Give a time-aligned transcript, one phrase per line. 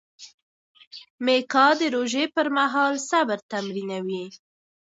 [1.25, 4.25] میکا د روژې پر مهال صبر تمرینوي.